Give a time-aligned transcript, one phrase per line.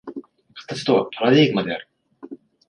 [0.67, 1.87] 形とはパラデーグマである。